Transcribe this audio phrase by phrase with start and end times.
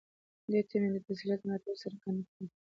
[0.51, 2.47] ده ته مې د تسلیت مراتب څرګند کړل.